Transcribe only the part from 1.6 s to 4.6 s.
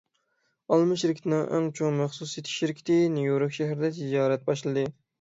چوڭ مەخسۇس سېتىش شىركىتى نيۇ يورك شەھىرىدە تىجارەت